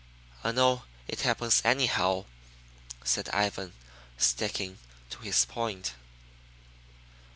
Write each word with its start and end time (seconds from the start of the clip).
"I 0.43 0.51
know 0.51 0.85
it 1.07 1.21
happens 1.21 1.61
anyhow," 1.63 2.25
said 3.03 3.29
Ivan, 3.29 3.73
sticking 4.17 4.79
to 5.11 5.19
his 5.19 5.45
point. 5.45 5.93